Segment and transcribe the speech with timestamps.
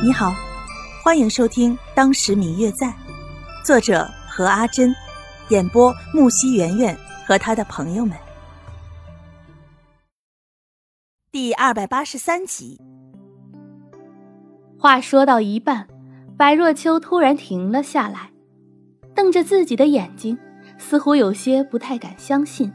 [0.00, 0.32] 你好，
[1.02, 2.86] 欢迎收听《当时明月在》，
[3.64, 4.94] 作者何阿珍，
[5.48, 8.16] 演播木西圆圆和他的朋友们。
[11.32, 12.80] 第二百八十三集。
[14.78, 15.88] 话说到一半，
[16.36, 18.30] 白若秋突然停了下来，
[19.16, 20.38] 瞪着自己的眼睛，
[20.78, 22.72] 似乎有些不太敢相信。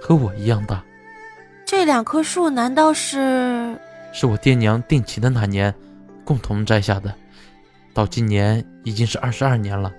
[0.00, 0.84] 和我一样大，
[1.64, 3.78] 这两棵树难道是？
[4.12, 5.72] 是我爹娘定亲的那年。
[6.24, 7.14] 共同摘下的，
[7.92, 9.92] 到今年已经是二十二年了。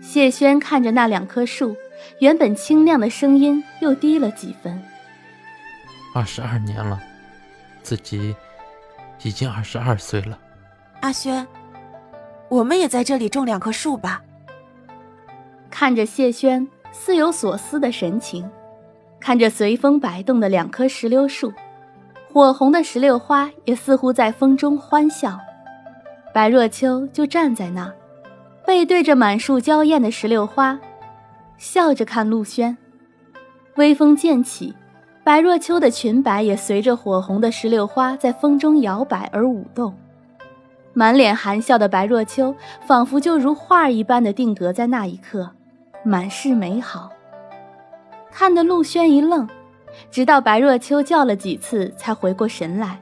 [0.00, 1.76] 谢轩看着那两棵树，
[2.20, 4.82] 原本清亮的声音又低了几分。
[6.14, 7.00] 二十二年了，
[7.82, 8.34] 自己
[9.22, 10.38] 已经二十二岁了。
[11.00, 11.46] 阿轩，
[12.48, 14.22] 我们也在这里种两棵树吧。
[15.70, 18.48] 看着谢轩似有所思的神情，
[19.20, 21.52] 看着随风摆动的两棵石榴树。
[22.36, 25.40] 火红的石榴花也似乎在风中欢笑，
[26.34, 27.94] 白若秋就站在那儿，
[28.66, 30.78] 背对着满树娇艳的石榴花，
[31.56, 32.76] 笑着看陆轩。
[33.76, 34.74] 微风渐起，
[35.24, 39.94] 白若秋的裙摆也随着火红的石榴花在风中摇摆而舞动，
[40.92, 42.54] 满脸含笑的白若秋
[42.86, 45.52] 仿佛就如画一般的定格在那一刻，
[46.04, 47.08] 满是美好，
[48.30, 49.48] 看得陆轩一愣。
[50.10, 53.00] 直到白若秋叫了几次，才回过神来。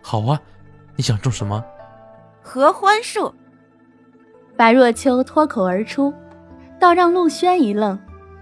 [0.00, 0.40] 好啊，
[0.96, 1.64] 你想种什么？
[2.40, 3.34] 合欢树。
[4.56, 6.12] 白若秋脱口而出，
[6.80, 7.98] 倒让陆轩一愣，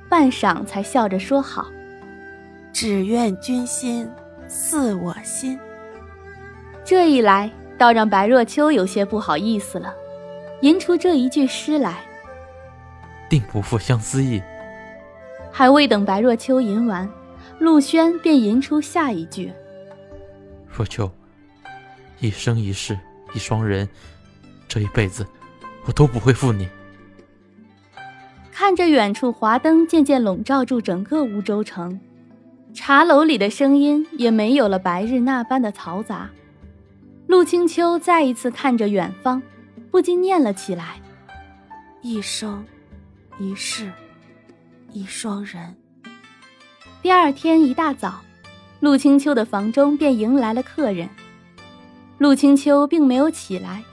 [0.08, 1.66] 半晌才笑着说：“好。”
[2.72, 4.08] 只愿君心
[4.46, 5.58] 似我心。
[6.84, 9.92] 这一来，倒让白若秋有些不好意思了，
[10.60, 11.98] 吟出这一句诗来
[13.28, 14.42] ：“定不负相思意。”
[15.56, 17.08] 还未等白若秋吟完，
[17.60, 19.50] 陆轩便吟出下一句
[20.68, 21.10] ：“若秋，
[22.20, 22.98] 一生一世
[23.32, 23.88] 一双人，
[24.68, 25.26] 这一辈子
[25.86, 26.68] 我都不会负你。”
[28.52, 31.98] 看着远处华灯渐渐笼罩住整个梧州城，
[32.74, 36.28] 茶楼里的声音也没有了白日那般的嘈杂。
[37.26, 39.42] 陆清秋再一次看着远方，
[39.90, 41.00] 不禁念了起来
[42.04, 42.62] ：“一生
[43.38, 43.90] 一世。”
[44.96, 45.76] 一双人。
[47.02, 48.22] 第二天一大早，
[48.80, 51.06] 陆清秋的房中便迎来了客人。
[52.16, 53.84] 陆清秋并没有起来，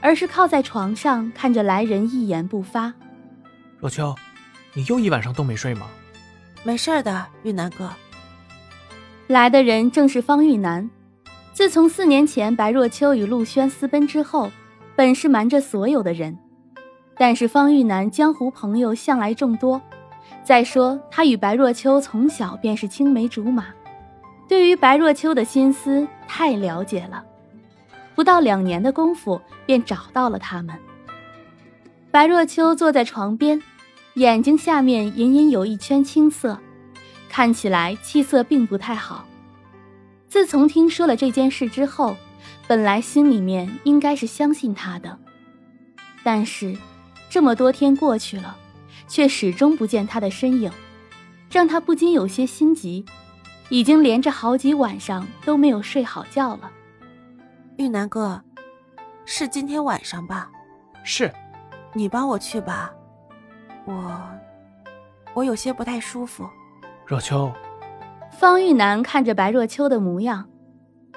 [0.00, 2.92] 而是靠在床上看着来人，一言不发。
[3.78, 4.12] 若秋，
[4.74, 5.86] 你又一晚上都没睡吗？
[6.64, 7.88] 没事的，玉南哥。
[9.28, 10.90] 来的人正是方玉南。
[11.52, 14.50] 自从四年前白若秋与陆轩私奔之后，
[14.96, 16.36] 本是瞒着所有的人，
[17.16, 19.80] 但是方玉南江湖朋友向来众多。
[20.50, 23.66] 再说，他与白若秋从小便是青梅竹马，
[24.48, 27.22] 对于白若秋的心思太了解了。
[28.16, 30.74] 不到两年的功夫，便找到了他们。
[32.10, 33.62] 白若秋坐在床边，
[34.14, 36.58] 眼睛下面隐隐有一圈青色，
[37.28, 39.24] 看起来气色并不太好。
[40.26, 42.16] 自从听说了这件事之后，
[42.66, 45.16] 本来心里面应该是相信他的，
[46.24, 46.76] 但是
[47.28, 48.56] 这么多天过去了。
[49.10, 50.70] 却始终不见他的身影，
[51.50, 53.04] 让他不禁有些心急，
[53.68, 56.70] 已经连着好几晚上都没有睡好觉了。
[57.76, 58.40] 玉南哥，
[59.24, 60.48] 是今天晚上吧？
[61.02, 61.32] 是，
[61.92, 62.92] 你帮我去吧，
[63.84, 64.22] 我
[65.34, 66.48] 我有些不太舒服。
[67.04, 67.52] 若秋，
[68.30, 70.48] 方玉南看着白若秋的模样，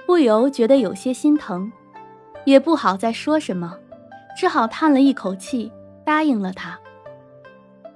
[0.08, 1.72] 不由觉得有些心疼，
[2.44, 3.78] 也不好再说什么，
[4.36, 5.72] 只好叹了一口气，
[6.04, 6.80] 答应了他。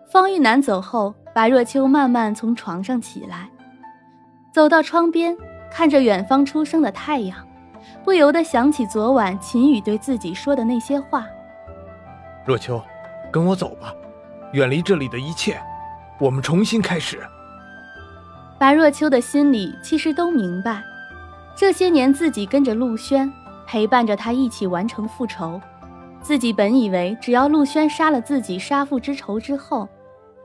[0.10, 3.50] 方玉楠走后，白若秋慢慢从床上起来，
[4.54, 5.36] 走到窗边，
[5.70, 7.38] 看着远方初升的太阳，
[8.06, 11.26] 不由得想起昨晚秦宇对自己说的那些话。
[12.46, 12.82] 若秋，
[13.30, 13.94] 跟我走吧，
[14.54, 15.60] 远离这里的一切，
[16.22, 17.20] 我们重新开始。
[18.58, 20.82] 白若秋的心里其实都明白，
[21.54, 23.30] 这些年自己跟着陆轩，
[23.66, 25.60] 陪伴着他一起完成复仇，
[26.22, 29.86] 自己本以为只要陆轩杀了自己，杀父之仇之后。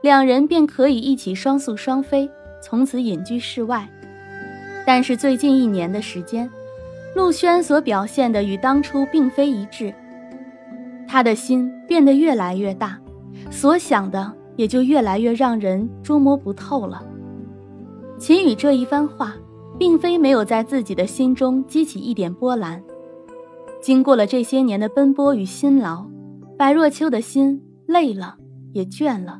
[0.03, 2.29] 两人便可以一起双宿双飞，
[2.61, 3.87] 从此隐居世外。
[4.85, 6.49] 但是最近一年的时间，
[7.15, 9.93] 陆轩所表现的与当初并非一致，
[11.07, 12.99] 他的心变得越来越大，
[13.49, 17.01] 所想的也就越来越让人捉摸不透了。
[18.19, 19.33] 秦羽这一番话，
[19.79, 22.83] 并非没有在自己的心中激起一点波澜。
[23.81, 26.05] 经过了这些年的奔波与辛劳，
[26.57, 28.35] 白若秋的心累了，
[28.73, 29.39] 也倦了。